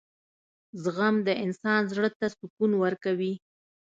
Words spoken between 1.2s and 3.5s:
د انسان زړۀ ته سکون ورکوي.